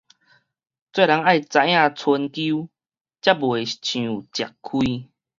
[0.03, 0.23] 做人愛知影伸勼，
[3.21, 5.09] 才袂傷食虧